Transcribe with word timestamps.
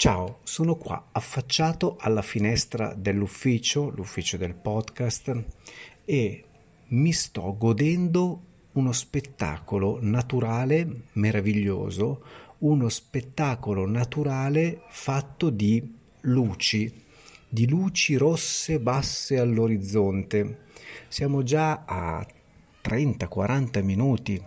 Ciao, 0.00 0.38
sono 0.44 0.76
qua 0.76 1.08
affacciato 1.12 1.98
alla 2.00 2.22
finestra 2.22 2.94
dell'ufficio, 2.94 3.90
l'ufficio 3.90 4.38
del 4.38 4.54
podcast, 4.54 5.44
e 6.06 6.44
mi 6.86 7.12
sto 7.12 7.54
godendo 7.58 8.42
uno 8.72 8.92
spettacolo 8.92 9.98
naturale 10.00 11.02
meraviglioso, 11.12 12.22
uno 12.60 12.88
spettacolo 12.88 13.86
naturale 13.86 14.84
fatto 14.88 15.50
di 15.50 15.94
luci, 16.20 16.90
di 17.46 17.68
luci 17.68 18.14
rosse 18.14 18.80
basse 18.80 19.38
all'orizzonte. 19.38 20.60
Siamo 21.08 21.42
già 21.42 21.82
a 21.84 22.26
30-40 22.82 23.84
minuti 23.84 24.42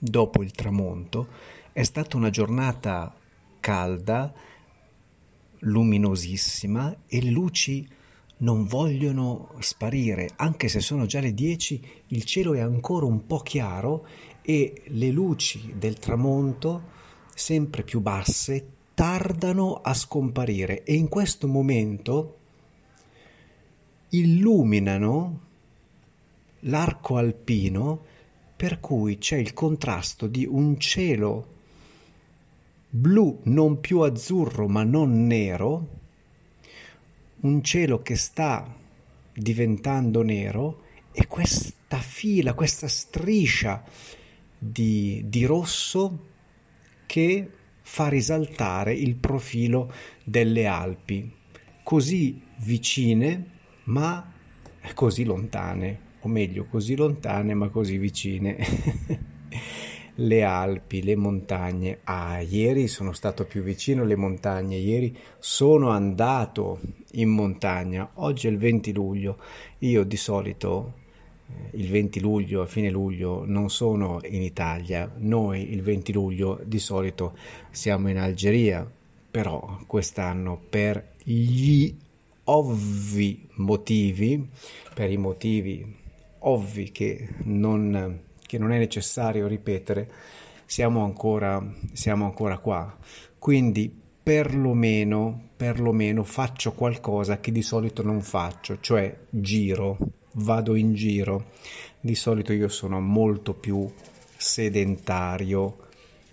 dopo 0.00 0.42
il 0.42 0.50
tramonto. 0.50 1.28
È 1.72 1.84
stata 1.84 2.16
una 2.16 2.30
giornata 2.30 3.17
calda, 3.68 4.32
luminosissima 5.58 7.00
e 7.06 7.20
le 7.20 7.28
luci 7.28 7.86
non 8.38 8.64
vogliono 8.64 9.50
sparire, 9.58 10.30
anche 10.36 10.68
se 10.68 10.80
sono 10.80 11.04
già 11.04 11.20
le 11.20 11.34
10, 11.34 12.04
il 12.06 12.24
cielo 12.24 12.54
è 12.54 12.60
ancora 12.60 13.04
un 13.04 13.26
po' 13.26 13.40
chiaro 13.40 14.06
e 14.40 14.84
le 14.86 15.10
luci 15.10 15.74
del 15.76 15.98
tramonto, 15.98 16.82
sempre 17.34 17.82
più 17.82 18.00
basse, 18.00 18.68
tardano 18.94 19.74
a 19.82 19.92
scomparire 19.92 20.82
e 20.82 20.94
in 20.94 21.08
questo 21.08 21.46
momento 21.46 22.36
illuminano 24.10 25.40
l'arco 26.60 27.18
alpino 27.18 28.02
per 28.56 28.80
cui 28.80 29.18
c'è 29.18 29.36
il 29.36 29.52
contrasto 29.52 30.26
di 30.26 30.46
un 30.48 30.78
cielo 30.78 31.56
blu 32.90 33.40
non 33.44 33.80
più 33.80 34.00
azzurro 34.00 34.66
ma 34.68 34.82
non 34.82 35.26
nero, 35.26 35.96
un 37.40 37.62
cielo 37.62 38.00
che 38.02 38.16
sta 38.16 38.74
diventando 39.32 40.22
nero 40.22 40.84
e 41.12 41.26
questa 41.26 41.98
fila, 41.98 42.54
questa 42.54 42.88
striscia 42.88 43.84
di, 44.58 45.22
di 45.26 45.44
rosso 45.44 46.26
che 47.06 47.50
fa 47.82 48.08
risaltare 48.08 48.92
il 48.92 49.14
profilo 49.14 49.92
delle 50.24 50.66
Alpi, 50.66 51.32
così 51.82 52.40
vicine 52.58 53.56
ma 53.84 54.32
così 54.94 55.24
lontane, 55.24 56.00
o 56.20 56.28
meglio 56.28 56.66
così 56.66 56.96
lontane 56.96 57.54
ma 57.54 57.68
così 57.68 57.96
vicine. 57.98 59.26
le 60.20 60.42
Alpi, 60.42 61.02
le 61.02 61.16
montagne. 61.16 62.00
Ah, 62.04 62.40
ieri 62.40 62.88
sono 62.88 63.12
stato 63.12 63.44
più 63.44 63.62
vicino 63.62 64.02
alle 64.02 64.16
montagne, 64.16 64.76
ieri 64.76 65.16
sono 65.38 65.90
andato 65.90 66.80
in 67.12 67.28
montagna. 67.28 68.10
Oggi 68.14 68.46
è 68.46 68.50
il 68.50 68.58
20 68.58 68.92
luglio. 68.92 69.38
Io 69.80 70.04
di 70.04 70.16
solito 70.16 70.94
eh, 71.46 71.76
il 71.78 71.88
20 71.88 72.20
luglio, 72.20 72.62
a 72.62 72.66
fine 72.66 72.90
luglio, 72.90 73.44
non 73.46 73.70
sono 73.70 74.20
in 74.24 74.42
Italia. 74.42 75.10
Noi 75.18 75.72
il 75.72 75.82
20 75.82 76.12
luglio 76.12 76.60
di 76.64 76.78
solito 76.78 77.36
siamo 77.70 78.08
in 78.08 78.18
Algeria, 78.18 78.88
però 79.30 79.78
quest'anno 79.86 80.60
per 80.68 81.14
gli 81.22 81.94
ovvi 82.44 83.46
motivi, 83.56 84.48
per 84.94 85.10
i 85.10 85.16
motivi 85.16 85.96
ovvi 86.40 86.92
che 86.92 87.28
non 87.44 88.26
che 88.48 88.56
non 88.56 88.72
è 88.72 88.78
necessario 88.78 89.46
ripetere, 89.46 90.10
siamo 90.64 91.04
ancora, 91.04 91.62
siamo 91.92 92.24
ancora 92.24 92.56
qua. 92.56 92.96
Quindi 93.38 93.94
perlomeno, 94.22 95.48
perlomeno 95.54 96.24
faccio 96.24 96.72
qualcosa 96.72 97.40
che 97.40 97.52
di 97.52 97.60
solito 97.60 98.02
non 98.02 98.22
faccio, 98.22 98.78
cioè 98.80 99.14
giro, 99.28 99.98
vado 100.32 100.74
in 100.76 100.94
giro. 100.94 101.50
Di 102.00 102.14
solito 102.14 102.54
io 102.54 102.68
sono 102.68 103.00
molto 103.00 103.52
più 103.52 103.86
sedentario, 104.34 105.76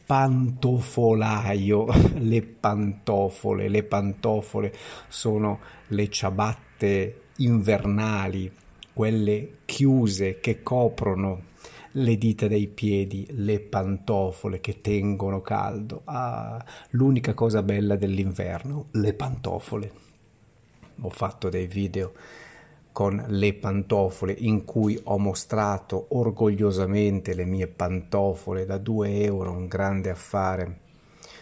pantofolaio, 0.05 1.87
le 2.19 2.41
pantofole, 2.43 3.67
le 3.67 3.83
pantofole 3.83 4.73
sono 5.09 5.59
le 5.87 6.09
ciabatte 6.09 7.23
invernali, 7.37 8.49
quelle 8.93 9.57
chiuse 9.65 10.39
che 10.39 10.63
coprono 10.63 11.53
le 11.97 12.17
dita 12.17 12.47
dei 12.47 12.67
piedi, 12.67 13.25
le 13.31 13.59
pantofole 13.59 14.59
che 14.59 14.81
tengono 14.81 15.41
caldo. 15.41 16.01
Ah, 16.05 16.63
l'unica 16.91 17.33
cosa 17.33 17.63
bella 17.63 17.95
dell'inverno, 17.95 18.87
le 18.91 19.13
pantofole. 19.13 19.91
Ho 21.01 21.09
fatto 21.09 21.49
dei 21.49 21.67
video 21.67 22.13
con 22.91 23.23
le 23.27 23.53
pantofole 23.53 24.35
in 24.37 24.65
cui 24.65 24.99
ho 25.03 25.17
mostrato 25.17 26.07
orgogliosamente 26.09 27.33
le 27.33 27.45
mie 27.45 27.67
pantofole 27.67 28.65
da 28.65 28.77
2 28.77 29.21
euro, 29.21 29.51
un 29.51 29.67
grande 29.67 30.09
affare. 30.09 30.79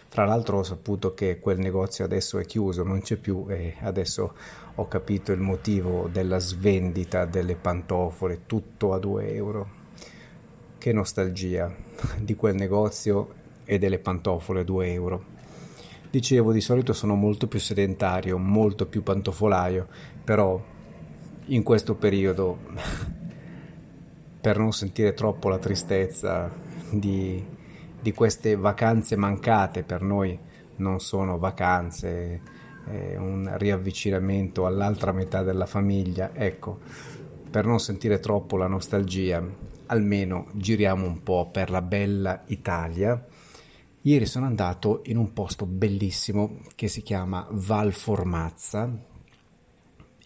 Tra 0.10 0.26
l'altro 0.26 0.60
ho 0.60 0.64
saputo 0.64 1.16
che 1.16 1.40
quel 1.40 1.58
negozio 1.58 2.06
adesso 2.06 2.38
è 2.38 2.46
chiuso, 2.46 2.84
non 2.84 3.02
c'è 3.02 3.16
più 3.16 3.48
e 3.50 3.76
adesso 3.82 4.36
ho 4.76 4.88
capito 4.88 5.32
il 5.32 5.40
motivo 5.40 6.08
della 6.12 6.38
svendita 6.38 7.26
delle 7.26 7.56
pantofole, 7.56 8.46
tutto 8.46 8.94
a 8.94 9.00
2 9.00 9.34
euro. 9.34 9.82
Che 10.84 10.92
nostalgia 10.92 11.74
di 12.20 12.36
quel 12.36 12.56
negozio 12.56 13.36
e 13.64 13.80
delle 13.80 14.00
pantofole 14.00 14.60
a 14.60 14.64
2 14.66 14.92
euro. 14.92 15.24
Dicevo, 16.12 16.52
di 16.52 16.60
solito 16.60 16.92
sono 16.92 17.16
molto 17.16 17.48
più 17.48 17.58
sedentario, 17.58 18.38
molto 18.38 18.86
più 18.86 19.02
pantofolaio, 19.02 19.88
però 20.26 20.62
in 21.46 21.64
questo 21.64 21.96
periodo, 21.96 22.58
per 24.42 24.58
non 24.58 24.74
sentire 24.74 25.14
troppo 25.14 25.48
la 25.48 25.58
tristezza 25.58 26.52
di, 26.90 27.42
di 28.02 28.12
queste 28.12 28.58
vacanze 28.58 29.16
mancate, 29.16 29.84
per 29.84 30.02
noi 30.02 30.38
non 30.76 31.00
sono 31.00 31.38
vacanze, 31.38 32.42
è 32.84 33.16
un 33.16 33.50
riavvicinamento 33.56 34.66
all'altra 34.66 35.14
metà 35.14 35.44
della 35.44 35.66
famiglia, 35.66 36.32
ecco, 36.34 36.80
per 37.50 37.66
non 37.66 37.80
sentire 37.80 38.20
troppo 38.20 38.58
la 38.58 38.68
nostalgia, 38.68 39.72
almeno 39.88 40.48
giriamo 40.54 41.06
un 41.06 41.24
po' 41.24 41.50
per 41.50 41.70
la 41.70 41.82
bella 41.82 42.44
Italia. 42.48 43.26
Ieri 44.02 44.26
sono 44.26 44.46
andato 44.46 45.02
in 45.06 45.18
un 45.18 45.34
posto 45.34 45.66
bellissimo 45.66 46.60
che 46.76 46.88
si 46.88 47.02
chiama 47.02 47.48
Val 47.52 47.94
Formazza 47.94 48.90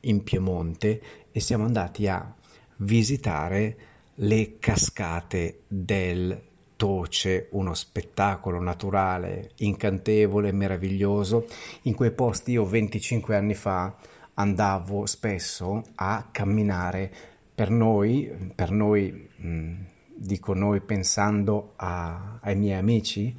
in 0.01 0.23
Piemonte 0.23 1.01
e 1.31 1.39
siamo 1.39 1.65
andati 1.65 2.07
a 2.07 2.33
visitare 2.77 3.77
le 4.15 4.57
cascate 4.59 5.61
del 5.67 6.45
Toce, 6.75 7.47
uno 7.51 7.73
spettacolo 7.73 8.61
naturale 8.61 9.51
incantevole, 9.57 10.51
meraviglioso. 10.51 11.47
In 11.83 11.95
quei 11.95 12.11
posti 12.11 12.51
io 12.51 12.65
25 12.65 13.35
anni 13.35 13.55
fa 13.55 13.95
andavo 14.35 15.07
spesso 15.07 15.83
a 15.95 16.29
camminare 16.31 17.11
per 17.57 17.71
noi, 17.71 18.51
per 18.53 18.69
noi 18.69 19.29
mh, 19.35 19.73
dico 20.13 20.53
noi 20.53 20.79
pensando 20.79 21.73
a, 21.77 22.37
ai 22.39 22.55
miei 22.55 22.77
amici, 22.77 23.35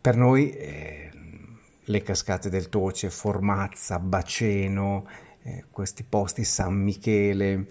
per 0.00 0.16
noi 0.16 0.50
eh, 0.50 1.10
le 1.84 2.02
cascate 2.02 2.50
del 2.50 2.68
Toce, 2.68 3.08
Formazza, 3.08 4.00
Baceno, 4.00 5.06
eh, 5.44 5.66
questi 5.70 6.02
posti, 6.02 6.42
San 6.42 6.82
Michele, 6.82 7.64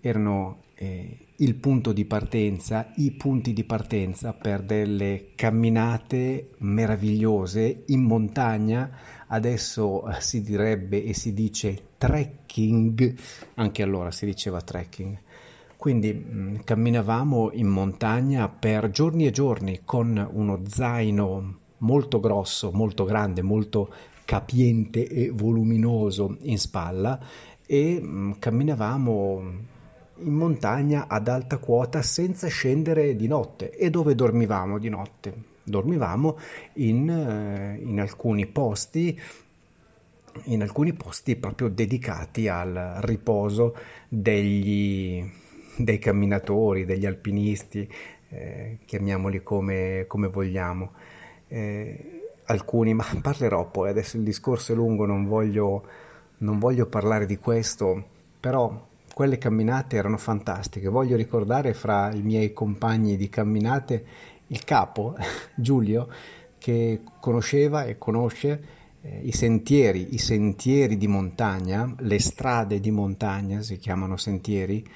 erano 0.00 0.64
eh, 0.74 1.16
il 1.36 1.54
punto 1.54 1.94
di 1.94 2.04
partenza, 2.04 2.92
i 2.96 3.12
punti 3.12 3.54
di 3.54 3.64
partenza 3.64 4.34
per 4.34 4.60
delle 4.60 5.30
camminate 5.34 6.50
meravigliose 6.58 7.84
in 7.86 8.02
montagna. 8.02 8.90
Adesso 9.28 10.08
eh, 10.08 10.20
si 10.20 10.42
direbbe 10.42 11.04
e 11.04 11.14
si 11.14 11.34
dice 11.34 11.90
trekking, 11.98 13.14
anche 13.54 13.82
allora 13.82 14.10
si 14.10 14.24
diceva 14.24 14.60
trekking. 14.60 15.18
Quindi 15.76 16.12
mm, 16.12 16.56
camminavamo 16.64 17.50
in 17.52 17.68
montagna 17.68 18.48
per 18.48 18.90
giorni 18.90 19.26
e 19.26 19.30
giorni 19.30 19.82
con 19.84 20.28
uno 20.32 20.62
zaino 20.66 21.58
molto 21.78 22.20
grosso, 22.20 22.72
molto 22.72 23.04
grande, 23.04 23.42
molto 23.42 23.92
capiente 24.24 25.06
e 25.06 25.30
voluminoso 25.30 26.36
in 26.40 26.58
spalla 26.58 27.18
e 27.64 28.00
mm, 28.02 28.32
camminavamo 28.38 29.42
in 30.20 30.32
montagna 30.32 31.06
ad 31.06 31.28
alta 31.28 31.58
quota 31.58 32.02
senza 32.02 32.48
scendere 32.48 33.14
di 33.14 33.26
notte. 33.26 33.70
E 33.70 33.90
dove 33.90 34.14
dormivamo 34.14 34.78
di 34.78 34.88
notte? 34.88 35.57
Dormivamo 35.68 36.38
in, 36.74 37.08
eh, 37.08 37.78
in 37.82 38.00
alcuni 38.00 38.46
posti 38.46 39.20
in 40.44 40.62
alcuni 40.62 40.92
posti 40.92 41.36
proprio 41.36 41.68
dedicati 41.68 42.48
al 42.48 42.98
riposo 43.00 43.74
degli, 44.08 45.24
dei 45.76 45.98
camminatori, 45.98 46.84
degli 46.84 47.06
alpinisti, 47.06 47.90
eh, 48.30 48.78
chiamiamoli 48.84 49.42
come, 49.42 50.04
come 50.06 50.28
vogliamo. 50.28 50.92
Eh, 51.48 52.30
alcuni, 52.46 52.94
ma 52.94 53.04
parlerò 53.20 53.68
poi, 53.70 53.90
adesso 53.90 54.16
il 54.16 54.22
discorso 54.22 54.72
è 54.72 54.74
lungo, 54.74 55.06
non 55.06 55.26
voglio, 55.26 55.84
non 56.38 56.58
voglio 56.58 56.86
parlare 56.86 57.26
di 57.26 57.38
questo, 57.38 58.04
però 58.38 58.86
quelle 59.12 59.38
camminate 59.38 59.96
erano 59.96 60.18
fantastiche. 60.18 60.88
Voglio 60.88 61.16
ricordare 61.16 61.74
fra 61.74 62.12
i 62.12 62.22
miei 62.22 62.52
compagni 62.52 63.16
di 63.16 63.28
camminate 63.28 64.04
il 64.48 64.64
capo, 64.64 65.16
Giulio, 65.54 66.08
che 66.58 67.02
conosceva 67.20 67.84
e 67.84 67.98
conosce 67.98 68.62
eh, 69.00 69.20
i 69.22 69.32
sentieri, 69.32 70.14
i 70.14 70.18
sentieri 70.18 70.96
di 70.96 71.06
montagna, 71.06 71.94
le 71.98 72.18
strade 72.18 72.80
di 72.80 72.90
montagna 72.90 73.62
si 73.62 73.76
chiamano 73.78 74.16
sentieri, 74.16 74.86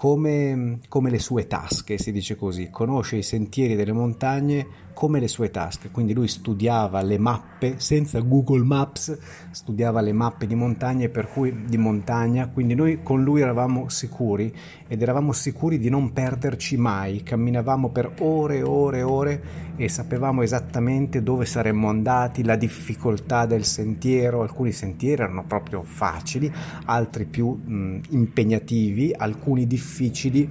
come, 0.00 0.78
come, 0.88 1.10
le 1.10 1.18
sue 1.18 1.46
tasche, 1.46 1.98
si 1.98 2.10
dice 2.10 2.34
così, 2.34 2.70
conosce 2.70 3.16
i 3.16 3.22
sentieri 3.22 3.76
delle 3.76 3.92
montagne 3.92 4.88
come 4.94 5.20
le 5.20 5.28
sue 5.28 5.50
tasche, 5.50 5.90
quindi 5.90 6.14
lui 6.14 6.26
studiava 6.26 7.02
le 7.02 7.18
mappe 7.18 7.74
senza 7.78 8.18
Google 8.20 8.64
Maps, 8.64 9.18
studiava 9.50 10.00
le 10.00 10.12
mappe 10.12 10.46
di 10.46 10.54
montagna, 10.54 11.08
per 11.08 11.28
cui, 11.28 11.64
di 11.66 11.76
montagna, 11.76 12.48
quindi 12.48 12.74
noi 12.74 13.02
con 13.02 13.22
lui 13.22 13.42
eravamo 13.42 13.88
sicuri 13.88 14.54
ed 14.88 15.02
eravamo 15.02 15.32
sicuri 15.32 15.78
di 15.78 15.90
non 15.90 16.12
perderci 16.12 16.76
mai, 16.76 17.22
camminavamo 17.22 17.90
per 17.90 18.14
ore 18.20 18.56
e 18.56 18.62
ore 18.62 18.98
e 18.98 19.02
ore 19.02 19.42
e 19.76 19.88
sapevamo 19.88 20.42
esattamente 20.42 21.22
dove 21.22 21.46
saremmo 21.46 21.88
andati, 21.88 22.44
la 22.44 22.56
difficoltà 22.56 23.46
del 23.46 23.64
sentiero, 23.64 24.42
alcuni 24.42 24.72
sentieri 24.72 25.22
erano 25.22 25.44
proprio 25.46 25.82
facili, 25.82 26.52
altri 26.86 27.24
più 27.24 27.48
mh, 27.48 28.00
impegnativi, 28.10 29.14
alcuni 29.16 29.66
difficili, 29.66 29.88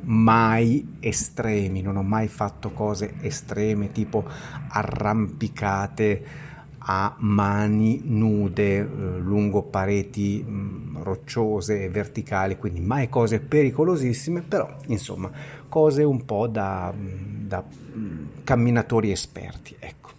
mai 0.03 0.97
estremi, 1.00 1.81
non 1.81 1.95
ho 1.95 2.03
mai 2.03 2.27
fatto 2.27 2.71
cose 2.71 3.15
estreme 3.21 3.91
tipo 3.91 4.25
arrampicate 4.68 6.47
a 6.91 7.15
mani 7.19 8.01
nude 8.06 8.77
eh, 8.77 8.86
lungo 8.86 9.63
pareti 9.63 10.44
mm, 10.47 11.01
rocciose 11.01 11.83
e 11.83 11.89
verticali, 11.89 12.57
quindi 12.57 12.80
mai 12.80 13.09
cose 13.09 13.39
pericolosissime, 13.39 14.41
però 14.41 14.75
insomma 14.88 15.30
cose 15.68 16.03
un 16.03 16.25
po' 16.25 16.47
da, 16.47 16.94
da 16.95 17.63
mm, 17.63 18.25
camminatori 18.44 19.12
esperti, 19.12 19.75
ecco, 19.77 20.09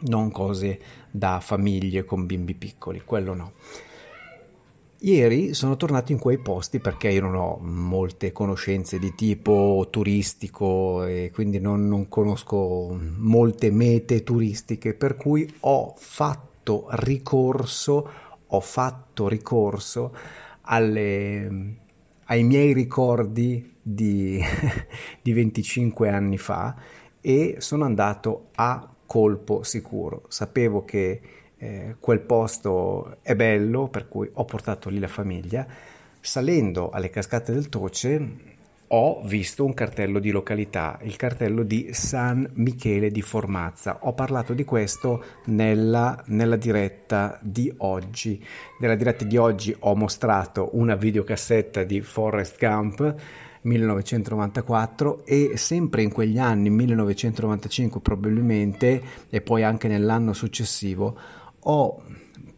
non 0.00 0.30
cose 0.30 0.80
da 1.10 1.40
famiglie 1.40 2.04
con 2.04 2.26
bimbi 2.26 2.54
piccoli, 2.54 3.02
quello 3.04 3.34
no. 3.34 3.52
Ieri 5.02 5.54
sono 5.54 5.78
tornato 5.78 6.12
in 6.12 6.18
quei 6.18 6.36
posti 6.36 6.78
perché 6.78 7.08
io 7.08 7.22
non 7.22 7.34
ho 7.34 7.56
molte 7.62 8.32
conoscenze 8.32 8.98
di 8.98 9.14
tipo 9.14 9.88
turistico 9.88 11.04
e 11.04 11.30
quindi 11.32 11.58
non, 11.58 11.88
non 11.88 12.06
conosco 12.10 13.00
molte 13.16 13.70
mete 13.70 14.22
turistiche, 14.22 14.92
per 14.92 15.16
cui 15.16 15.50
ho 15.60 15.94
fatto 15.96 16.88
ricorso, 16.90 18.10
ho 18.46 18.60
fatto 18.60 19.26
ricorso 19.26 20.14
alle, 20.62 21.76
ai 22.24 22.42
miei 22.42 22.74
ricordi 22.74 23.76
di, 23.80 24.38
di 25.22 25.32
25 25.32 26.10
anni 26.10 26.36
fa 26.36 26.76
e 27.22 27.56
sono 27.58 27.86
andato 27.86 28.48
a 28.56 28.86
colpo 29.06 29.62
sicuro. 29.62 30.24
Sapevo 30.28 30.84
che 30.84 31.20
eh, 31.62 31.96
quel 32.00 32.20
posto 32.20 33.18
è 33.20 33.36
bello, 33.36 33.88
per 33.88 34.08
cui 34.08 34.28
ho 34.32 34.44
portato 34.44 34.88
lì 34.88 34.98
la 34.98 35.08
famiglia. 35.08 35.66
Salendo 36.18 36.90
alle 36.90 37.10
cascate 37.10 37.52
del 37.52 37.68
Toce 37.68 38.48
ho 38.92 39.22
visto 39.24 39.64
un 39.64 39.74
cartello 39.74 40.18
di 40.18 40.30
località, 40.30 40.98
il 41.02 41.16
cartello 41.16 41.62
di 41.62 41.90
San 41.92 42.48
Michele 42.54 43.10
di 43.10 43.22
Formazza. 43.22 43.98
Ho 44.00 44.14
parlato 44.14 44.54
di 44.54 44.64
questo 44.64 45.22
nella, 45.44 46.20
nella 46.26 46.56
diretta 46.56 47.38
di 47.42 47.72
oggi. 47.78 48.42
Nella 48.80 48.96
diretta 48.96 49.24
di 49.24 49.36
oggi 49.36 49.76
ho 49.78 49.94
mostrato 49.94 50.70
una 50.72 50.96
videocassetta 50.96 51.84
di 51.84 52.00
Forrest 52.00 52.58
Gump 52.58 53.14
1994 53.62 55.24
e 55.24 55.52
sempre 55.56 56.02
in 56.02 56.10
quegli 56.10 56.38
anni 56.38 56.70
1995 56.70 58.00
probabilmente 58.00 59.02
e 59.28 59.40
poi 59.42 59.62
anche 59.62 59.86
nell'anno 59.86 60.32
successivo 60.32 61.16
ho 61.60 62.02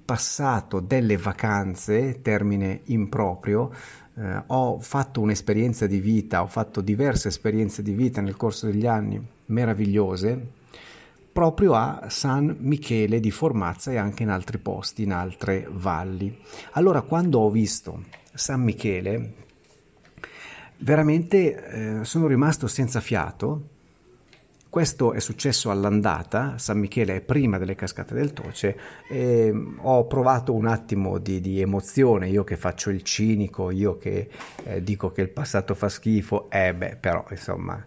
passato 0.04 0.80
delle 0.80 1.16
vacanze, 1.16 2.20
termine 2.22 2.80
improprio, 2.84 3.70
eh, 4.14 4.42
ho 4.46 4.78
fatto 4.80 5.20
un'esperienza 5.20 5.86
di 5.86 6.00
vita, 6.00 6.42
ho 6.42 6.46
fatto 6.46 6.80
diverse 6.80 7.28
esperienze 7.28 7.82
di 7.82 7.92
vita 7.92 8.20
nel 8.20 8.36
corso 8.36 8.66
degli 8.66 8.86
anni 8.86 9.24
meravigliose, 9.46 10.46
proprio 11.32 11.74
a 11.74 12.06
San 12.08 12.56
Michele 12.58 13.20
di 13.20 13.30
Formazza 13.30 13.90
e 13.90 13.96
anche 13.96 14.22
in 14.22 14.28
altri 14.28 14.58
posti, 14.58 15.04
in 15.04 15.12
altre 15.12 15.66
valli. 15.70 16.38
Allora, 16.72 17.00
quando 17.00 17.38
ho 17.40 17.50
visto 17.50 18.04
San 18.34 18.60
Michele, 18.62 19.34
veramente 20.78 22.00
eh, 22.00 22.04
sono 22.04 22.26
rimasto 22.26 22.66
senza 22.66 23.00
fiato 23.00 23.68
questo 24.72 25.12
è 25.12 25.20
successo 25.20 25.70
all'andata, 25.70 26.56
San 26.56 26.78
Michele 26.78 27.16
è 27.16 27.20
prima 27.20 27.58
delle 27.58 27.74
cascate 27.74 28.14
del 28.14 28.32
Toce 28.32 28.74
e 29.06 29.52
ho 29.76 30.06
provato 30.06 30.54
un 30.54 30.66
attimo 30.66 31.18
di, 31.18 31.42
di 31.42 31.60
emozione, 31.60 32.30
io 32.30 32.42
che 32.42 32.56
faccio 32.56 32.88
il 32.88 33.02
cinico, 33.02 33.70
io 33.70 33.98
che 33.98 34.30
eh, 34.64 34.82
dico 34.82 35.12
che 35.12 35.20
il 35.20 35.28
passato 35.28 35.74
fa 35.74 35.90
schifo, 35.90 36.50
eh 36.50 36.72
beh 36.72 36.96
però 36.96 37.22
insomma 37.28 37.84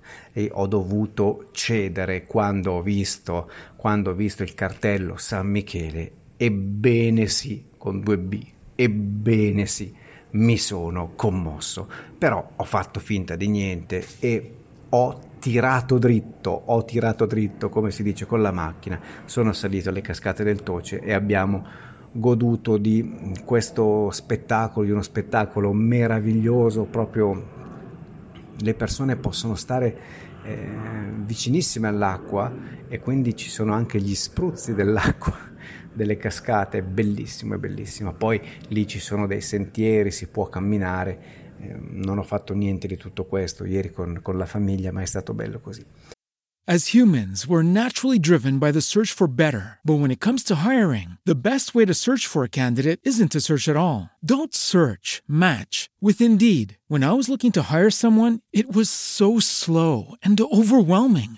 ho 0.52 0.68
dovuto 0.68 1.48
cedere 1.54 2.28
quando 2.28 2.74
ho 2.74 2.82
visto, 2.84 3.50
quando 3.76 4.12
ho 4.12 4.14
visto 4.14 4.44
il 4.44 4.54
cartello 4.54 5.18
San 5.18 5.48
Michele, 5.48 6.12
ebbene 6.38 7.26
sì, 7.26 7.66
con 7.80 8.00
due 8.02 8.20
B, 8.20 8.46
ebbene 8.76 9.66
sì, 9.66 9.92
mi 10.34 10.58
sono 10.60 11.14
commosso, 11.16 11.90
però 12.16 12.48
ho 12.58 12.64
fatto 12.64 13.00
finta 13.00 13.36
di 13.36 13.48
niente 13.48 14.06
e 14.20 14.54
ho 14.90 15.34
tirato 15.40 15.98
dritto, 15.98 16.50
ho 16.66 16.84
tirato 16.86 17.26
dritto, 17.26 17.70
come 17.70 17.92
si 17.92 18.04
dice, 18.04 18.26
con 18.26 18.42
la 18.42 18.52
macchina, 18.52 19.00
sono 19.26 19.54
salito 19.54 19.90
alle 19.90 20.02
cascate 20.02 20.44
del 20.44 20.64
Toce 20.64 21.00
e 21.00 21.14
abbiamo 21.14 21.66
goduto 22.12 22.78
di 22.78 23.34
questo 23.44 24.10
spettacolo, 24.12 24.86
di 24.86 24.92
uno 24.92 25.02
spettacolo 25.02 25.74
meraviglioso, 25.74 26.86
proprio 26.86 27.54
le 28.58 28.74
persone 28.74 29.18
possono 29.18 29.56
stare 29.56 29.98
eh, 30.44 30.70
vicinissime 31.26 31.88
all'acqua 31.88 32.54
e 32.88 33.00
quindi 33.00 33.36
ci 33.36 33.50
sono 33.50 33.74
anche 33.74 34.00
gli 34.00 34.16
spruzzi 34.16 34.74
dell'acqua 34.74 35.36
delle 35.92 36.18
cascate, 36.18 36.84
bellissimo, 36.84 37.56
è 37.56 37.58
bellissimo. 37.58 38.14
Poi 38.14 38.40
lì 38.70 38.88
ci 38.88 39.00
sono 39.00 39.28
dei 39.28 39.42
sentieri, 39.42 40.12
si 40.12 40.28
può 40.28 40.48
camminare 40.48 41.44
Ehm, 41.70 42.02
non 42.04 42.18
ho 42.18 42.24
fatto 42.24 42.54
niente 42.54 42.88
di 42.88 42.98
tutto 42.98 43.26
questo 43.26 43.66
ieri 43.66 43.92
con, 43.92 44.20
con 44.22 44.38
la 44.38 44.46
famiglia, 44.46 44.92
ma 44.92 45.02
è 45.02 45.06
stato 45.06 45.34
bello 45.34 45.60
così. 45.60 45.84
As 46.68 46.96
humans, 46.96 47.46
we're 47.46 47.62
naturally 47.62 48.18
driven 48.18 48.58
by 48.58 48.72
the 48.72 48.82
search 48.82 49.14
for 49.14 49.28
better. 49.28 49.78
But 49.86 50.00
when 50.00 50.10
it 50.10 50.20
comes 50.20 50.44
to 50.46 50.66
hiring, 50.66 51.20
the 51.24 51.36
best 51.36 51.76
way 51.76 51.86
to 51.86 51.94
search 51.94 52.26
for 52.26 52.44
a 52.44 52.50
candidate 52.50 53.00
isn't 53.04 53.34
to 53.34 53.40
search 53.40 53.70
at 53.70 53.76
all. 53.76 54.10
Don't 54.26 54.56
search, 54.56 55.22
match 55.28 55.92
with 56.02 56.20
Indeed. 56.22 56.78
When 56.88 57.04
I 57.04 57.14
was 57.14 57.30
looking 57.30 57.52
to 57.52 57.72
hire 57.72 57.92
someone, 57.92 58.40
it 58.52 58.76
was 58.76 58.90
so 58.90 59.40
slow 59.40 60.16
and 60.24 60.42
overwhelming. 60.42 61.38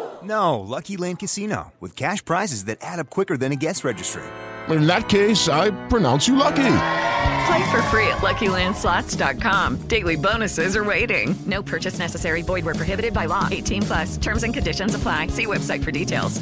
No, 0.23 0.59
Lucky 0.59 0.97
Land 0.97 1.19
Casino, 1.19 1.73
with 1.79 1.95
cash 1.95 2.23
prizes 2.23 2.65
that 2.65 2.77
add 2.81 2.99
up 2.99 3.09
quicker 3.09 3.37
than 3.37 3.51
a 3.51 3.55
guest 3.55 3.83
registry. 3.83 4.23
In 4.69 4.85
that 4.87 5.09
case, 5.09 5.49
I 5.49 5.71
pronounce 5.87 6.27
you 6.27 6.35
lucky. 6.35 6.73
Play 7.47 7.71
for 7.71 7.81
free 7.89 8.07
at 8.07 8.21
LuckyLandSlots.com. 8.21 9.87
Daily 9.87 10.15
bonuses 10.15 10.75
are 10.75 10.83
waiting. 10.83 11.35
No 11.45 11.63
purchase 11.63 11.97
necessary. 11.97 12.43
Void 12.43 12.65
where 12.65 12.75
prohibited 12.75 13.13
by 13.13 13.25
law. 13.25 13.47
18 13.51 13.81
plus. 13.81 14.17
Terms 14.17 14.43
and 14.43 14.53
conditions 14.53 14.95
apply. 14.95 15.27
See 15.27 15.45
website 15.45 15.83
for 15.83 15.91
details. 15.91 16.39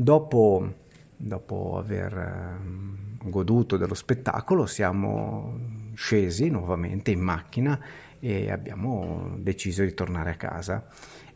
Dopo, 0.00 0.72
dopo 1.16 1.76
aver 1.76 2.12
eh, 2.16 3.28
goduto 3.28 3.76
dello 3.76 3.94
spettacolo, 3.94 4.64
siamo 4.66 5.92
scesi 5.94 6.48
nuovamente 6.48 7.10
in 7.10 7.20
macchina 7.20 7.78
e 8.20 8.50
abbiamo 8.50 9.34
deciso 9.38 9.82
di 9.82 9.92
tornare 9.92 10.30
a 10.30 10.36
casa. 10.36 10.86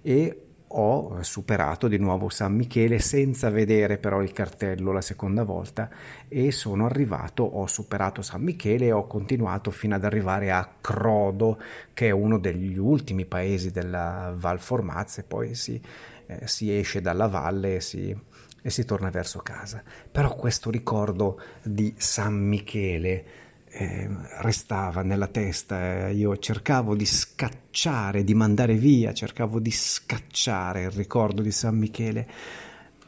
E 0.01 0.52
ho 0.75 1.23
superato 1.23 1.89
di 1.89 1.99
nuovo 1.99 2.29
San 2.29 2.55
Michele 2.55 2.99
senza 2.99 3.51
vedere 3.51 3.99
però 3.99 4.23
il 4.23 4.33
cartello 4.33 4.93
la 4.93 5.01
seconda 5.01 5.45
volta 5.45 5.91
e 6.29 6.51
sono 6.51 6.87
arrivato, 6.87 7.43
ho 7.43 7.67
superato 7.67 8.23
San 8.23 8.43
Michele 8.43 8.87
e 8.87 8.93
ho 8.93 9.07
continuato 9.07 9.71
fino 9.71 9.95
ad 9.95 10.05
arrivare 10.05 10.51
a 10.51 10.69
Crodo 10.81 11.61
che 11.93 12.09
è 12.09 12.11
uno 12.11 12.39
degli 12.39 12.79
ultimi 12.79 13.27
paesi 13.27 13.71
della 13.71 14.33
Val 14.37 14.61
Formazza 14.61 15.21
e 15.21 15.25
poi 15.25 15.55
si, 15.55 15.81
eh, 16.27 16.47
si 16.47 16.77
esce 16.77 17.01
dalla 17.01 17.29
valle 17.29 17.77
e 17.77 17.81
si, 17.81 18.17
e 18.63 18.71
si 18.71 18.85
torna 18.85 19.11
verso 19.11 19.41
casa. 19.41 19.83
Però 20.11 20.35
questo 20.35 20.71
ricordo 20.71 21.41
di 21.63 21.95
San 21.99 22.35
Michele 22.35 23.42
eh, 23.75 24.09
restava 24.41 25.03
nella 25.03 25.29
testa, 25.29 26.09
io 26.09 26.37
cercavo 26.37 26.95
di 26.95 27.07
scacciare, 27.07 28.23
di 28.23 28.35
mandare 28.35 28.75
via, 28.75 29.15
cercavo 29.15 29.59
di 29.59 29.71
scacciare 29.71 30.83
il 30.83 30.91
ricordo 30.91 31.41
di 31.41 31.51
San 31.51 31.79
Michele, 31.79 32.29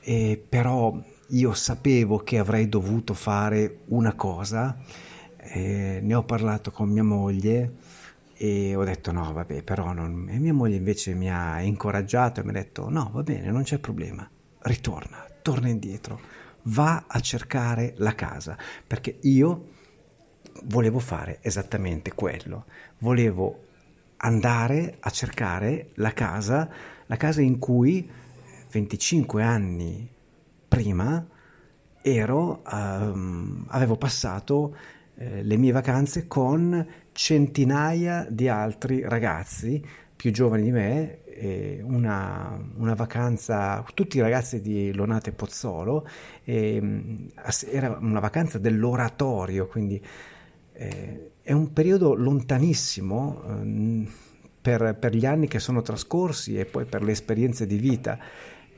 eh, 0.00 0.42
però 0.48 0.98
io 1.28 1.52
sapevo 1.52 2.18
che 2.18 2.38
avrei 2.38 2.68
dovuto 2.68 3.12
fare 3.12 3.80
una 3.88 4.14
cosa, 4.14 4.78
eh, 5.36 6.00
ne 6.02 6.14
ho 6.14 6.22
parlato 6.24 6.70
con 6.70 6.88
mia 6.88 7.04
moglie 7.04 7.72
e 8.34 8.74
ho 8.74 8.84
detto 8.84 9.12
no, 9.12 9.32
vabbè, 9.32 9.62
però 9.62 9.92
non... 9.92 10.28
E 10.30 10.38
mia 10.38 10.54
moglie 10.54 10.76
invece 10.76 11.12
mi 11.14 11.30
ha 11.30 11.60
incoraggiato 11.60 12.40
e 12.40 12.44
mi 12.44 12.50
ha 12.50 12.54
detto 12.54 12.88
no, 12.88 13.10
va 13.12 13.22
bene, 13.22 13.50
non 13.50 13.64
c'è 13.64 13.78
problema, 13.78 14.28
ritorna, 14.60 15.26
torna 15.42 15.68
indietro, 15.68 16.20
va 16.64 17.04
a 17.06 17.20
cercare 17.20 17.92
la 17.98 18.14
casa, 18.14 18.56
perché 18.86 19.18
io 19.22 19.72
volevo 20.62 20.98
fare 20.98 21.38
esattamente 21.42 22.12
quello. 22.14 22.64
Volevo 22.98 23.64
andare 24.18 24.96
a 25.00 25.10
cercare 25.10 25.90
la 25.94 26.12
casa, 26.12 26.68
la 27.06 27.16
casa 27.16 27.42
in 27.42 27.58
cui 27.58 28.08
25 28.70 29.42
anni 29.42 30.08
prima 30.66 31.24
ero, 32.02 32.62
um, 32.70 33.64
avevo 33.68 33.96
passato 33.96 34.76
eh, 35.16 35.42
le 35.42 35.56
mie 35.56 35.72
vacanze 35.72 36.26
con 36.26 36.86
centinaia 37.12 38.26
di 38.28 38.48
altri 38.48 39.06
ragazzi 39.08 39.82
più 40.16 40.32
giovani 40.32 40.62
di 40.62 40.70
me, 40.70 41.18
una, 41.82 42.58
una, 42.76 42.94
vacanza, 42.94 43.84
tutti 43.92 44.16
i 44.16 44.20
ragazzi 44.20 44.60
di 44.60 44.92
Lonate 44.94 45.32
Pozzolo, 45.32 46.06
e, 46.44 47.30
era 47.70 47.98
una 48.00 48.20
vacanza 48.20 48.58
dell'oratorio, 48.58 49.66
quindi 49.66 50.02
eh, 50.74 51.30
è 51.42 51.52
un 51.52 51.72
periodo 51.72 52.14
lontanissimo 52.14 53.42
eh, 53.46 54.08
per, 54.60 54.96
per, 54.98 55.14
gli 55.14 55.26
anni 55.26 55.46
che 55.46 55.58
sono 55.58 55.82
trascorsi 55.82 56.58
e 56.58 56.64
poi 56.64 56.84
per 56.84 57.02
le 57.02 57.12
esperienze 57.12 57.66
di 57.66 57.76
vita 57.76 58.18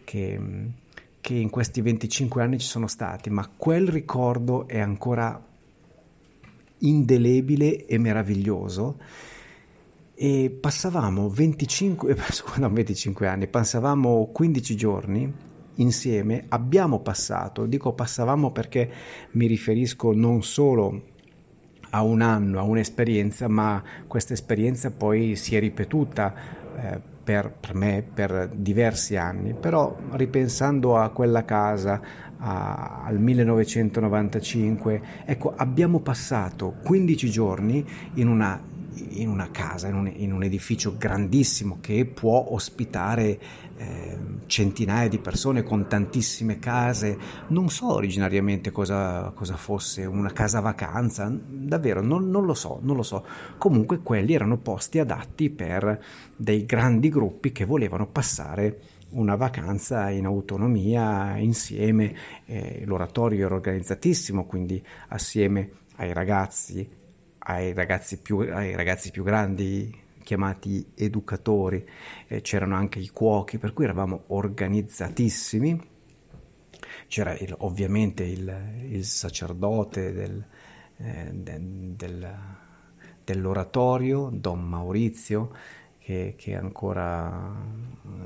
che, 0.04 0.40
che 1.20 1.34
in 1.34 1.48
questi 1.48 1.80
25 1.80 2.42
anni 2.42 2.58
ci 2.58 2.66
sono 2.66 2.86
stati, 2.86 3.30
ma 3.30 3.48
quel 3.56 3.88
ricordo 3.88 4.68
è 4.68 4.78
ancora 4.78 5.42
indelebile 6.78 7.86
e 7.86 7.98
meraviglioso. 7.98 8.98
E 10.18 10.50
passavamo 10.50 11.28
25, 11.28 12.16
no, 12.58 12.70
25 12.70 13.26
anni, 13.26 13.46
passavamo 13.46 14.30
15 14.32 14.76
giorni 14.76 15.34
insieme, 15.76 16.46
abbiamo 16.48 17.00
passato, 17.00 17.66
dico 17.66 17.92
passavamo 17.92 18.50
perché 18.50 18.90
mi 19.32 19.46
riferisco 19.46 20.12
non 20.12 20.42
solo 20.42 21.14
a 21.96 22.02
un 22.02 22.20
anno, 22.20 22.58
a 22.58 22.62
un'esperienza, 22.62 23.48
ma 23.48 23.82
questa 24.06 24.34
esperienza 24.34 24.90
poi 24.90 25.34
si 25.34 25.56
è 25.56 25.60
ripetuta 25.60 26.34
eh, 26.76 27.00
per, 27.24 27.50
per, 27.58 27.74
me 27.74 28.04
per 28.12 28.50
diversi 28.52 29.16
anni. 29.16 29.54
Però 29.54 29.96
ripensando 30.12 30.98
a 30.98 31.08
quella 31.08 31.46
casa, 31.46 32.00
a, 32.36 33.02
al 33.04 33.18
1995, 33.18 35.02
ecco, 35.24 35.54
abbiamo 35.56 36.00
passato 36.00 36.74
15 36.82 37.30
giorni 37.30 37.84
in 38.14 38.28
una 38.28 38.60
in 38.96 39.28
una 39.28 39.50
casa, 39.50 39.88
in 39.88 39.94
un, 39.94 40.12
in 40.14 40.32
un, 40.32 40.42
edificio 40.42 40.96
grandissimo 40.96 41.78
che 41.80 42.04
può 42.04 42.46
ospitare 42.50 43.38
eh, 43.76 44.18
centinaia 44.46 45.08
di 45.08 45.18
persone 45.18 45.62
con 45.62 45.86
tantissime 45.86 46.58
case. 46.58 47.18
Non 47.48 47.68
so 47.68 47.92
originariamente 47.92 48.70
cosa, 48.70 49.32
cosa 49.34 49.56
fosse 49.56 50.04
una 50.04 50.32
casa 50.32 50.60
vacanza, 50.60 51.30
davvero 51.30 52.00
non, 52.02 52.30
non, 52.30 52.44
lo 52.44 52.54
so, 52.54 52.78
non 52.82 52.96
lo 52.96 53.02
so. 53.02 53.24
Comunque 53.58 54.00
quelli 54.00 54.34
erano 54.34 54.58
posti 54.58 54.98
adatti 54.98 55.50
per 55.50 56.02
dei 56.34 56.64
grandi 56.64 57.08
gruppi 57.08 57.52
che 57.52 57.64
volevano 57.64 58.06
passare 58.06 58.80
una 59.10 59.36
vacanza 59.36 60.10
in 60.10 60.26
autonomia 60.26 61.36
insieme. 61.36 62.14
Eh, 62.46 62.82
l'oratorio 62.84 63.46
era 63.46 63.54
organizzatissimo, 63.54 64.44
quindi 64.44 64.82
assieme 65.08 65.70
ai 65.96 66.12
ragazzi, 66.12 66.88
ai 67.48 67.72
ragazzi 67.72 68.18
più, 68.18 68.38
ai 68.38 68.74
ragazzi 68.74 69.10
più 69.10 69.22
grandi 69.22 70.04
chiamati 70.22 70.92
educatori, 70.96 71.86
eh, 72.26 72.40
c'erano 72.40 72.74
anche 72.74 72.98
i 72.98 73.08
cuochi, 73.08 73.58
per 73.58 73.72
cui 73.72 73.84
eravamo 73.84 74.24
organizzatissimi. 74.28 75.94
C'era 77.06 77.36
il, 77.38 77.54
ovviamente 77.58 78.24
il, 78.24 78.88
il, 78.90 79.04
sacerdote 79.04 80.12
del, 80.12 80.44
eh, 80.96 81.30
de, 81.32 81.58
del, 81.60 82.34
dell'oratorio, 83.22 84.28
Don 84.32 84.66
Maurizio, 84.66 85.54
che, 85.98 86.34
che 86.36 86.56
ancora 86.56 87.54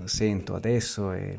eh, 0.03 0.09
sento 0.09 0.55
adesso 0.55 1.13
e 1.13 1.39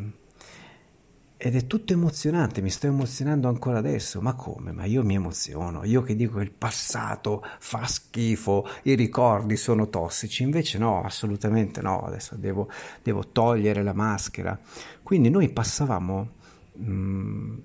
ed 1.44 1.56
è 1.56 1.66
tutto 1.66 1.92
emozionante, 1.92 2.62
mi 2.62 2.70
sto 2.70 2.86
emozionando 2.86 3.48
ancora 3.48 3.80
adesso. 3.80 4.22
Ma 4.22 4.36
come? 4.36 4.72
Ma 4.72 4.86
io 4.86 5.04
mi 5.04 5.16
emoziono. 5.16 5.84
Io 5.86 6.04
che 6.04 6.16
dico 6.16 6.38
che 6.38 6.44
il 6.44 6.52
passato 6.52 7.44
fa 7.58 7.88
schifo, 7.88 8.68
i 8.84 8.94
ricordi 8.94 9.56
sono 9.58 9.90
tossici. 9.90 10.44
Invece 10.44 10.78
no, 10.78 11.02
assolutamente 11.02 11.82
no. 11.82 12.02
Adesso 12.02 12.36
devo, 12.36 12.70
devo 13.02 13.30
togliere 13.32 13.82
la 13.82 13.94
maschera. 13.94 14.56
Quindi 15.02 15.32
noi 15.32 15.50
passavamo 15.50 16.30
mh, 16.74 16.92
mm, 16.92 17.58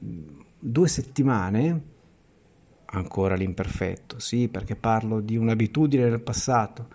due 0.59 0.88
settimane, 0.88 1.83
ancora 2.87 3.35
l'imperfetto, 3.35 4.18
sì, 4.18 4.49
perché 4.49 4.75
parlo 4.75 5.21
di 5.21 5.37
un'abitudine 5.37 6.09
del 6.09 6.23
passato. 6.23 6.88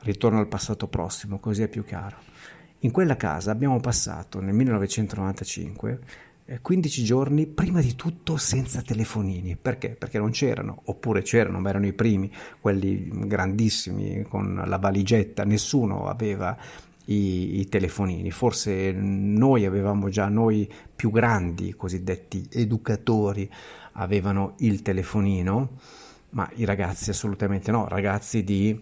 Ritorno 0.00 0.38
al 0.38 0.48
passato 0.48 0.86
prossimo, 0.86 1.38
così 1.38 1.62
è 1.62 1.68
più 1.68 1.82
chiaro. 1.82 2.18
In 2.80 2.90
quella 2.90 3.16
casa 3.16 3.50
abbiamo 3.50 3.80
passato 3.80 4.40
nel 4.40 4.54
1995 4.54 6.00
15 6.62 7.02
giorni 7.02 7.46
prima 7.46 7.80
di 7.80 7.96
tutto 7.96 8.36
senza 8.36 8.80
telefonini. 8.80 9.56
Perché? 9.56 9.90
Perché 9.90 10.18
non 10.18 10.30
c'erano, 10.30 10.82
oppure 10.84 11.22
c'erano, 11.22 11.58
ma 11.58 11.70
erano 11.70 11.86
i 11.86 11.92
primi, 11.92 12.30
quelli 12.60 13.08
grandissimi 13.26 14.22
con 14.28 14.62
la 14.64 14.78
valigetta, 14.78 15.44
nessuno 15.44 16.06
aveva 16.06 16.56
i, 17.06 17.60
i 17.60 17.68
telefonini. 17.68 18.30
Forse 18.30 18.92
noi 18.92 19.64
avevamo 19.64 20.08
già, 20.08 20.28
noi 20.28 20.70
più 20.94 21.10
grandi, 21.10 21.74
cosiddetti 21.74 22.46
educatori, 22.52 23.50
avevano 23.92 24.54
il 24.58 24.82
telefonino, 24.82 25.78
ma 26.30 26.48
i 26.54 26.64
ragazzi 26.64 27.10
assolutamente 27.10 27.70
no, 27.70 27.88
ragazzi 27.88 28.44
di... 28.44 28.80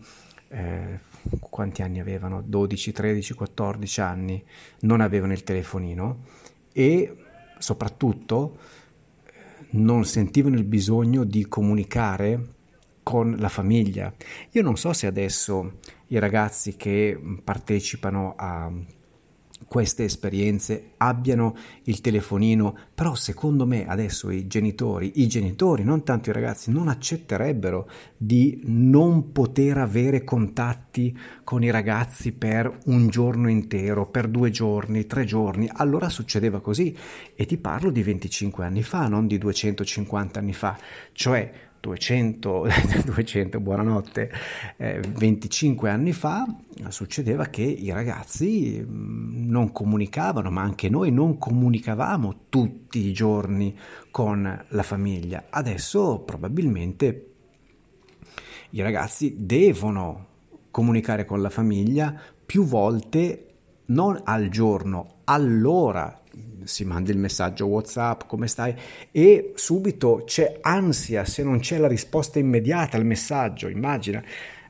Eh, 0.49 1.13
quanti 1.41 1.83
anni 1.83 2.01
avevano? 2.01 2.43
12, 2.43 2.93
13, 2.93 3.35
14 3.35 4.01
anni, 4.01 4.45
non 4.81 5.01
avevano 5.01 5.33
il 5.33 5.43
telefonino 5.43 6.25
e 6.73 7.17
soprattutto 7.59 8.59
non 9.71 10.05
sentivano 10.05 10.57
il 10.57 10.65
bisogno 10.65 11.25
di 11.25 11.47
comunicare 11.47 12.53
con 13.03 13.37
la 13.39 13.49
famiglia. 13.49 14.13
Io 14.53 14.63
non 14.63 14.77
so 14.77 14.93
se 14.93 15.07
adesso 15.07 15.79
i 16.09 16.19
ragazzi 16.19 16.77
che 16.77 17.19
partecipano 17.43 18.35
a 18.37 18.73
queste 19.67 20.05
esperienze 20.05 20.93
abbiano 20.99 21.57
il 21.85 22.01
telefonino, 22.01 22.77
però 22.95 23.15
secondo 23.15 23.67
me 23.67 23.87
adesso 23.87 24.31
i 24.31 24.47
genitori, 24.47 25.13
i 25.17 25.27
genitori, 25.27 25.85
non 25.85 26.03
tanto 26.05 26.31
i 26.31 26.33
ragazzi, 26.33 26.71
non 26.71 26.89
accetterebbero 26.89 27.89
di 28.17 28.61
non 28.65 29.33
poter 29.33 29.79
avere 29.79 30.25
contatti 30.25 31.17
con 31.43 31.63
i 31.63 31.71
ragazzi 31.71 32.33
per 32.33 32.79
un 32.87 33.09
giorno 33.09 33.49
intero, 33.49 34.07
per 34.07 34.29
due 34.29 34.51
giorni, 34.51 35.07
tre 35.07 35.25
giorni. 35.25 35.69
Allora 35.73 36.09
succedeva 36.09 36.61
così 36.61 36.97
e 37.35 37.47
ti 37.47 37.57
parlo 37.57 37.91
di 37.91 38.03
25 38.03 38.65
anni 38.65 38.83
fa, 38.83 39.09
non 39.09 39.27
di 39.27 39.39
250 39.39 40.39
anni 40.39 40.53
fa, 40.53 40.79
cioè 41.13 41.64
200, 41.85 42.67
200 43.05 43.61
buonanotte, 43.61 44.33
eh, 44.79 45.01
25 45.01 45.91
anni 45.91 46.13
fa 46.13 46.47
succedeva 46.89 47.45
che 47.47 47.63
i 47.63 47.91
ragazzi 47.93 48.83
mm, 48.83 49.51
non 49.51 49.71
comunicavano, 49.71 50.51
ma 50.51 50.63
anche 50.63 50.89
noi 50.89 51.13
non 51.13 51.37
comunicavamo 51.37 52.47
tutti 52.49 53.01
i 53.01 53.13
giorni 53.13 53.77
con 54.11 54.65
la 54.67 54.83
famiglia. 54.83 55.45
Adesso 55.51 56.21
probabilmente 56.21 57.27
i 58.71 58.81
ragazzi 58.81 59.35
devono 59.39 60.29
comunicare 60.71 61.27
con 61.27 61.43
la 61.43 61.51
famiglia 61.51 62.19
più 62.47 62.65
volte, 62.65 63.49
non 63.87 64.19
al 64.25 64.49
giorno, 64.49 65.17
all'ora 65.25 66.19
si 66.65 66.85
manda 66.85 67.11
il 67.11 67.19
messaggio 67.19 67.67
WhatsApp, 67.67 68.23
come 68.27 68.49
stai? 68.49 68.75
E 69.11 69.53
subito 69.55 70.23
c'è 70.25 70.59
ansia 70.61 71.25
se 71.25 71.43
non 71.43 71.61
c'è 71.61 71.79
la 71.79 71.89
risposta 71.89 72.39
immediata 72.39 72.97
al 72.97 73.05
messaggio. 73.05 73.69
Immagina, 73.69 74.23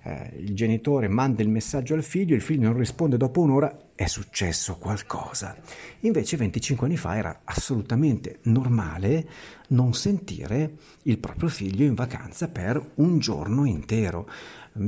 eh, 0.06 0.32
il 0.36 0.54
genitore 0.54 1.08
manda 1.08 1.42
il 1.42 1.48
messaggio 1.48 1.94
al 1.94 2.02
figlio, 2.02 2.34
il 2.34 2.42
figlio 2.42 2.68
non 2.68 2.78
risponde 2.78 3.16
dopo 3.16 3.40
un'ora, 3.40 3.84
è 3.94 4.06
successo 4.06 4.76
qualcosa. 4.76 5.56
Invece 6.00 6.36
25 6.36 6.86
anni 6.86 6.96
fa 6.96 7.16
era 7.16 7.40
assolutamente 7.44 8.38
normale 8.42 9.26
non 9.68 9.94
sentire 9.94 10.76
il 11.02 11.18
proprio 11.18 11.48
figlio 11.48 11.84
in 11.84 11.94
vacanza 11.94 12.48
per 12.48 12.82
un 12.96 13.18
giorno 13.18 13.64
intero. 13.64 14.28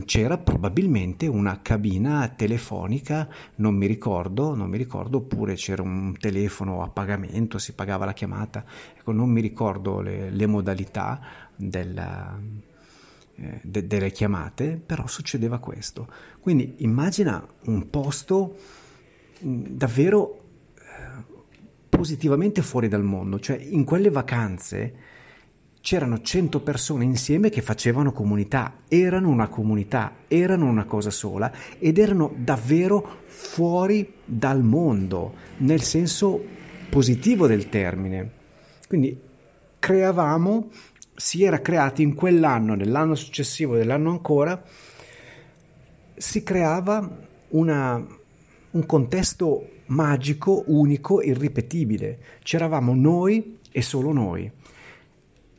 C'era 0.05 0.37
probabilmente 0.37 1.29
una 1.29 1.61
cabina 1.63 2.27
telefonica, 2.35 3.29
non 3.57 3.77
mi 3.77 3.87
ricordo, 3.87 4.53
non 4.57 4.69
mi 4.69 4.79
ricordo, 4.79 5.19
oppure 5.19 5.55
c'era 5.55 5.83
un 5.83 6.17
telefono 6.19 6.83
a 6.83 6.89
pagamento, 6.89 7.59
si 7.59 7.73
pagava 7.73 8.05
la 8.05 8.13
chiamata, 8.13 8.65
ecco, 8.97 9.13
non 9.13 9.31
mi 9.31 9.41
ricordo 9.41 10.01
le, 10.01 10.31
le 10.31 10.47
modalità 10.47 11.21
della, 11.55 12.37
eh, 13.37 13.61
de, 13.63 13.87
delle 13.87 14.11
chiamate, 14.11 14.81
però 14.85 15.07
succedeva 15.07 15.59
questo. 15.59 16.09
Quindi 16.41 16.75
immagina 16.79 17.47
un 17.67 17.89
posto 17.89 18.57
davvero 19.39 20.41
eh, 20.75 21.45
positivamente 21.89 22.61
fuori 22.61 22.89
dal 22.89 23.05
mondo, 23.05 23.39
cioè 23.39 23.57
in 23.57 23.85
quelle 23.85 24.11
vacanze 24.11 24.95
c'erano 25.87 26.21
100 26.21 26.63
persone 26.63 27.05
insieme 27.05 27.49
che 27.49 27.63
facevano 27.63 28.11
comunità, 28.11 28.79
erano 28.89 29.29
una 29.29 29.47
comunità, 29.47 30.17
erano 30.27 30.67
una 30.67 30.85
cosa 30.85 31.11
sola 31.11 31.53
ed 31.79 31.99
erano 31.99 32.35
davvero 32.37 33.21
fuori 33.27 34.15
dal 34.25 34.65
mondo, 34.65 35.35
nel 35.59 35.83
senso 35.83 36.43
positivo 36.91 37.47
del 37.47 37.69
termine. 37.69 38.31
Quindi 38.89 39.17
creavamo, 39.79 40.71
si 41.15 41.45
era 41.45 41.61
creati 41.61 42.03
in 42.03 42.15
quell'anno, 42.15 42.75
nell'anno 42.75 43.15
successivo, 43.15 43.77
dell'anno 43.77 44.11
ancora, 44.11 44.61
si 46.17 46.43
creava 46.43 47.17
una, 47.51 48.05
un 48.71 48.87
contesto 48.87 49.69
magico, 49.87 50.65
unico, 50.67 51.23
irripetibile. 51.23 52.19
C'eravamo 52.43 52.93
noi 52.93 53.59
e 53.71 53.83
solo 53.83 54.13
noi 54.13 54.51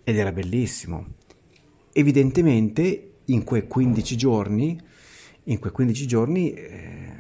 ed 0.08 0.18
era 0.18 0.32
bellissimo. 0.32 1.06
Evidentemente 1.92 3.16
in 3.26 3.44
quei 3.44 3.68
15 3.68 4.16
giorni, 4.16 4.80
in 5.44 5.60
quei 5.60 5.74
15 5.74 6.08
giorni 6.08 6.54
eh, 6.54 7.12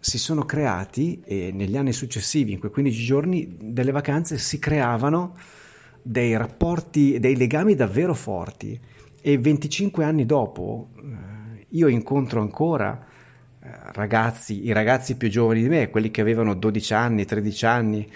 si 0.00 0.18
sono 0.18 0.44
creati 0.44 1.22
e 1.24 1.52
negli 1.54 1.76
anni 1.76 1.92
successivi, 1.92 2.50
in 2.50 2.58
quei 2.58 2.72
15 2.72 3.04
giorni 3.04 3.56
delle 3.56 3.92
vacanze 3.92 4.36
si 4.36 4.58
creavano 4.58 5.36
dei 6.02 6.36
rapporti, 6.36 7.20
dei 7.20 7.36
legami 7.36 7.76
davvero 7.76 8.14
forti 8.14 8.76
e 9.20 9.38
25 9.38 10.02
anni 10.02 10.26
dopo 10.26 10.88
eh, 10.96 11.66
io 11.68 11.86
incontro 11.86 12.40
ancora 12.40 13.06
eh, 13.62 13.68
ragazzi, 13.92 14.64
i 14.66 14.72
ragazzi 14.72 15.16
più 15.16 15.28
giovani 15.28 15.62
di 15.62 15.68
me, 15.68 15.88
quelli 15.88 16.10
che 16.10 16.20
avevano 16.20 16.54
12 16.54 16.94
anni, 16.94 17.24
13 17.24 17.64
anni, 17.66 18.10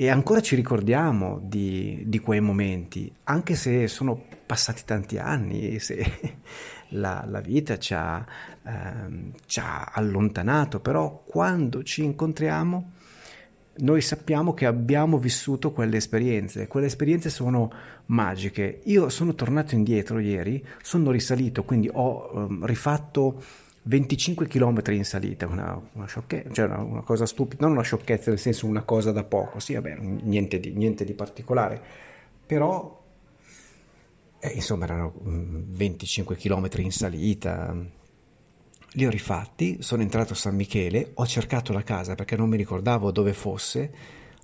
e 0.00 0.10
ancora 0.10 0.40
ci 0.40 0.54
ricordiamo 0.54 1.40
di, 1.42 2.04
di 2.06 2.20
quei 2.20 2.38
momenti, 2.38 3.12
anche 3.24 3.56
se 3.56 3.88
sono 3.88 4.26
passati 4.46 4.82
tanti 4.84 5.18
anni, 5.18 5.80
se 5.80 6.36
la, 6.90 7.24
la 7.26 7.40
vita 7.40 7.78
ci 7.78 7.94
ha, 7.94 8.24
ehm, 8.64 9.32
ci 9.46 9.58
ha 9.58 9.90
allontanato, 9.92 10.78
però 10.78 11.24
quando 11.26 11.82
ci 11.82 12.04
incontriamo 12.04 12.92
noi 13.78 14.00
sappiamo 14.00 14.54
che 14.54 14.66
abbiamo 14.66 15.18
vissuto 15.18 15.72
quelle 15.72 15.96
esperienze, 15.96 16.68
quelle 16.68 16.86
esperienze 16.86 17.28
sono 17.28 17.68
magiche. 18.06 18.82
Io 18.84 19.08
sono 19.08 19.34
tornato 19.34 19.74
indietro 19.74 20.20
ieri, 20.20 20.64
sono 20.80 21.10
risalito, 21.10 21.64
quindi 21.64 21.90
ho 21.92 22.30
um, 22.34 22.64
rifatto 22.64 23.42
25 23.88 24.46
km 24.46 24.82
in 24.88 25.04
salita, 25.04 25.46
una, 25.46 25.80
una 25.94 26.06
sciocchezza, 26.06 26.52
cioè 26.52 26.66
una, 26.66 26.82
una, 26.82 27.00
cosa 27.00 27.24
stupida, 27.24 27.64
non 27.64 27.74
una 27.74 27.82
sciocchezza 27.82 28.28
nel 28.28 28.38
senso 28.38 28.66
una 28.66 28.82
cosa 28.82 29.12
da 29.12 29.24
poco, 29.24 29.60
sì, 29.60 29.72
vabbè, 29.72 29.96
niente 29.96 30.60
di, 30.60 30.72
niente 30.72 31.06
di 31.06 31.14
particolare, 31.14 31.80
però 32.44 33.02
eh, 34.40 34.48
insomma 34.50 34.84
erano 34.84 35.14
25 35.22 36.34
mm, 36.34 36.38
km 36.38 36.68
in 36.82 36.92
salita, 36.92 37.74
li 38.92 39.06
ho 39.06 39.10
rifatti, 39.10 39.78
sono 39.80 40.02
entrato 40.02 40.34
a 40.34 40.36
San 40.36 40.54
Michele, 40.54 41.12
ho 41.14 41.26
cercato 41.26 41.72
la 41.72 41.82
casa 41.82 42.14
perché 42.14 42.36
non 42.36 42.50
mi 42.50 42.58
ricordavo 42.58 43.10
dove 43.10 43.32
fosse, 43.32 43.90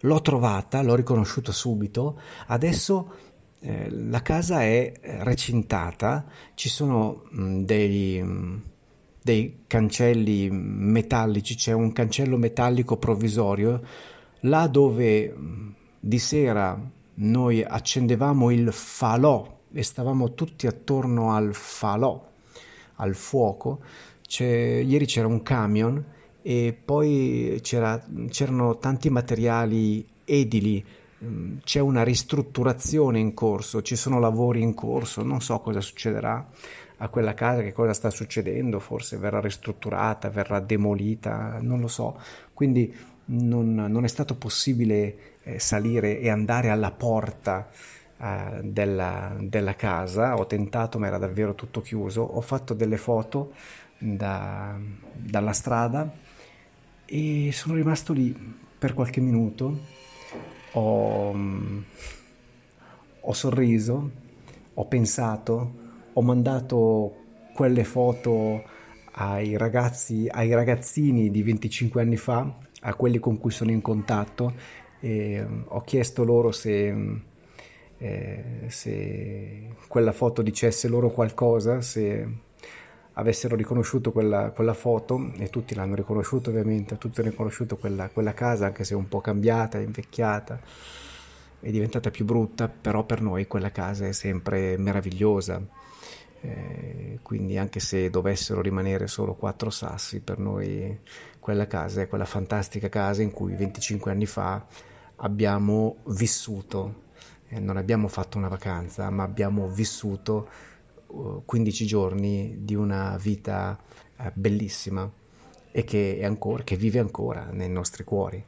l'ho 0.00 0.20
trovata, 0.22 0.80
l'ho 0.80 0.94
riconosciuta 0.94 1.52
subito, 1.52 2.18
adesso 2.46 3.14
eh, 3.60 3.90
la 3.90 4.22
casa 4.22 4.62
è 4.62 4.90
recintata, 5.02 6.24
ci 6.54 6.70
sono 6.70 7.24
mm, 7.36 7.62
dei... 7.64 8.22
Mm, 8.22 8.58
dei 9.24 9.60
cancelli 9.66 10.50
metallici, 10.50 11.54
c'è 11.54 11.72
un 11.72 11.92
cancello 11.92 12.36
metallico 12.36 12.98
provvisorio, 12.98 13.80
là 14.40 14.66
dove 14.66 15.34
di 15.98 16.18
sera 16.18 16.78
noi 17.14 17.62
accendevamo 17.62 18.50
il 18.50 18.70
falò 18.70 19.60
e 19.72 19.82
stavamo 19.82 20.34
tutti 20.34 20.66
attorno 20.66 21.32
al 21.32 21.54
falò, 21.54 22.22
al 22.96 23.14
fuoco. 23.14 23.80
C'è, 24.28 24.44
ieri 24.44 25.06
c'era 25.06 25.26
un 25.26 25.42
camion 25.42 26.04
e 26.42 26.78
poi 26.84 27.60
c'era, 27.62 28.04
c'erano 28.28 28.76
tanti 28.76 29.08
materiali 29.08 30.06
edili, 30.26 30.84
c'è 31.64 31.80
una 31.80 32.02
ristrutturazione 32.02 33.18
in 33.20 33.32
corso, 33.32 33.80
ci 33.80 33.96
sono 33.96 34.18
lavori 34.20 34.60
in 34.60 34.74
corso, 34.74 35.22
non 35.22 35.40
so 35.40 35.60
cosa 35.60 35.80
succederà 35.80 36.46
a 36.98 37.08
quella 37.08 37.34
casa 37.34 37.62
che 37.62 37.72
cosa 37.72 37.92
sta 37.92 38.10
succedendo, 38.10 38.78
forse 38.78 39.16
verrà 39.16 39.40
ristrutturata, 39.40 40.28
verrà 40.30 40.60
demolita, 40.60 41.58
non 41.60 41.80
lo 41.80 41.88
so. 41.88 42.18
Quindi 42.52 42.94
non, 43.26 43.74
non 43.74 44.04
è 44.04 44.08
stato 44.08 44.36
possibile 44.36 45.16
eh, 45.42 45.58
salire 45.58 46.20
e 46.20 46.28
andare 46.28 46.70
alla 46.70 46.90
porta 46.90 47.68
eh, 48.16 48.60
della, 48.62 49.34
della, 49.40 49.74
casa, 49.74 50.36
ho 50.36 50.46
tentato 50.46 50.98
ma 50.98 51.06
era 51.06 51.18
davvero 51.18 51.54
tutto 51.54 51.80
chiuso, 51.80 52.22
ho 52.22 52.40
fatto 52.40 52.74
delle 52.74 52.96
foto 52.96 53.52
da, 53.98 54.78
dalla 55.12 55.52
strada 55.52 56.10
e 57.06 57.50
sono 57.52 57.74
rimasto 57.74 58.12
lì 58.12 58.34
per 58.78 58.94
qualche 58.94 59.20
minuto. 59.20 59.92
Ho, 60.72 61.32
mm, 61.32 61.82
ho 63.20 63.32
sorriso, 63.32 64.10
ho 64.74 64.84
pensato, 64.86 65.83
ho 66.14 66.22
mandato 66.22 67.14
quelle 67.54 67.84
foto 67.84 68.62
ai 69.12 69.56
ragazzi, 69.56 70.26
ai 70.30 70.52
ragazzini 70.52 71.30
di 71.30 71.42
25 71.42 72.02
anni 72.02 72.16
fa, 72.16 72.52
a 72.80 72.94
quelli 72.94 73.18
con 73.18 73.38
cui 73.38 73.50
sono 73.50 73.70
in 73.70 73.80
contatto, 73.80 74.54
e 75.00 75.44
mm, 75.44 75.62
ho 75.68 75.80
chiesto 75.82 76.24
loro 76.24 76.50
se, 76.50 76.92
mm, 76.92 77.16
eh, 77.98 78.44
se 78.66 79.68
quella 79.88 80.12
foto 80.12 80.42
dicesse 80.42 80.88
loro 80.88 81.10
qualcosa, 81.10 81.80
se 81.80 82.26
avessero 83.14 83.54
riconosciuto 83.54 84.10
quella, 84.10 84.50
quella, 84.50 84.74
foto, 84.74 85.32
e 85.38 85.48
tutti 85.48 85.74
l'hanno 85.74 85.94
riconosciuto 85.94 86.50
ovviamente, 86.50 86.98
tutti 86.98 87.20
hanno 87.20 87.30
riconosciuto 87.30 87.76
quella, 87.76 88.08
quella 88.08 88.34
casa, 88.34 88.66
anche 88.66 88.82
se 88.84 88.94
un 88.94 89.08
po' 89.08 89.20
cambiata, 89.20 89.78
invecchiata, 89.78 90.60
è 91.64 91.70
diventata 91.70 92.10
più 92.10 92.26
brutta, 92.26 92.68
però 92.68 93.04
per 93.04 93.22
noi 93.22 93.46
quella 93.46 93.70
casa 93.70 94.06
è 94.06 94.12
sempre 94.12 94.76
meravigliosa. 94.76 95.62
Eh, 96.42 97.20
quindi 97.22 97.56
anche 97.56 97.80
se 97.80 98.10
dovessero 98.10 98.60
rimanere 98.60 99.06
solo 99.06 99.34
quattro 99.34 99.70
sassi, 99.70 100.20
per 100.20 100.38
noi 100.38 101.00
quella 101.40 101.66
casa 101.66 102.02
è 102.02 102.06
quella 102.06 102.26
fantastica 102.26 102.90
casa 102.90 103.22
in 103.22 103.32
cui 103.32 103.54
25 103.54 104.10
anni 104.10 104.26
fa 104.26 104.66
abbiamo 105.16 105.96
vissuto, 106.08 107.02
eh, 107.48 107.58
non 107.60 107.78
abbiamo 107.78 108.08
fatto 108.08 108.36
una 108.36 108.48
vacanza, 108.48 109.08
ma 109.08 109.22
abbiamo 109.22 109.66
vissuto 109.68 110.48
15 111.46 111.86
giorni 111.86 112.56
di 112.58 112.74
una 112.74 113.16
vita 113.18 113.78
eh, 114.18 114.30
bellissima 114.34 115.10
e 115.70 115.84
che, 115.84 116.20
ancora, 116.24 116.62
che, 116.62 116.76
vive 116.76 116.98
ancora 116.98 117.48
nei 117.50 117.70
nostri 117.70 118.04
cuori, 118.04 118.44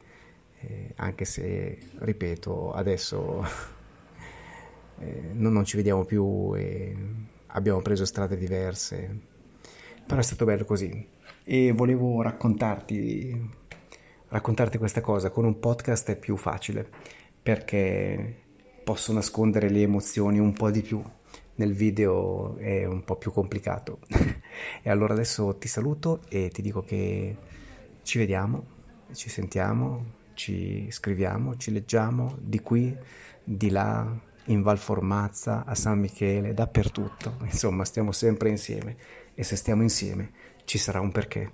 eh, 0.66 0.92
anche 0.96 1.24
se, 1.24 1.78
ripeto, 1.98 2.72
adesso 2.72 3.44
eh, 4.98 5.30
non, 5.32 5.52
non, 5.52 5.64
ci 5.64 5.76
vediamo 5.76 6.04
più 6.04 6.54
e 6.56 6.96
abbiamo 7.48 7.80
preso 7.82 8.04
strade 8.04 8.36
diverse, 8.36 9.18
però 10.06 10.20
è 10.20 10.24
stato 10.24 10.44
bello 10.44 10.64
così. 10.64 11.08
E 11.44 11.72
volevo 11.72 12.22
raccontarti, 12.22 13.50
raccontarti 14.28 14.78
questa 14.78 15.00
cosa, 15.00 15.30
con 15.30 15.44
un 15.44 15.60
podcast 15.60 16.10
è 16.10 16.16
più 16.16 16.36
facile 16.36 16.88
perché 17.40 18.42
posso 18.82 19.12
nascondere 19.12 19.68
le 19.68 19.82
emozioni 19.82 20.40
un 20.40 20.52
po' 20.52 20.70
di 20.70 20.82
più. 20.82 21.00
Nel 21.58 21.72
video 21.72 22.56
è 22.56 22.84
un 22.84 23.04
po' 23.04 23.16
più 23.16 23.30
complicato. 23.30 24.00
e 24.82 24.90
allora 24.90 25.14
adesso 25.14 25.56
ti 25.56 25.68
saluto 25.68 26.22
e 26.28 26.50
ti 26.50 26.60
dico 26.60 26.82
che 26.82 27.36
ci 28.02 28.18
vediamo, 28.18 28.64
ci 29.12 29.28
sentiamo, 29.28 30.15
ci 30.36 30.86
scriviamo, 30.90 31.56
ci 31.56 31.72
leggiamo 31.72 32.36
di 32.40 32.60
qui, 32.60 32.96
di 33.42 33.70
là, 33.70 34.06
in 34.46 34.62
Val 34.62 34.78
Formazza, 34.78 35.64
a 35.64 35.74
San 35.74 35.98
Michele, 35.98 36.54
dappertutto. 36.54 37.38
Insomma, 37.42 37.84
stiamo 37.84 38.12
sempre 38.12 38.50
insieme 38.50 38.96
e 39.34 39.42
se 39.42 39.56
stiamo 39.56 39.82
insieme 39.82 40.30
ci 40.64 40.78
sarà 40.78 41.00
un 41.00 41.10
perché. 41.10 41.50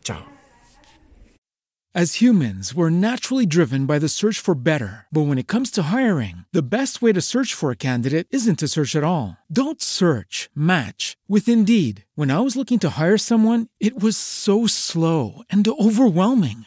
Ciao. 0.00 0.36
As 1.94 2.20
humans, 2.20 2.74
we're 2.74 2.90
naturally 2.90 3.46
driven 3.46 3.86
by 3.86 3.98
the 3.98 4.08
search 4.08 4.38
for 4.38 4.54
better. 4.54 5.06
But 5.10 5.26
when 5.26 5.38
it 5.38 5.48
comes 5.48 5.70
to 5.72 5.90
hiring, 5.90 6.44
the 6.52 6.62
best 6.62 7.00
way 7.00 7.12
to 7.12 7.20
search 7.20 7.54
for 7.54 7.70
a 7.70 7.76
candidate 7.76 8.28
isn't 8.30 8.58
to 8.58 8.68
search 8.68 8.94
at 8.94 9.02
all. 9.02 9.38
Don't 9.50 9.80
search, 9.80 10.50
match 10.54 11.16
with 11.26 11.48
Indeed. 11.48 12.04
When 12.14 12.30
I 12.30 12.40
was 12.40 12.56
looking 12.56 12.78
to 12.80 12.90
hire 12.90 13.16
someone, 13.16 13.68
it 13.80 13.98
was 14.00 14.16
so 14.16 14.66
slow 14.66 15.42
and 15.50 15.66
overwhelming. 15.66 16.66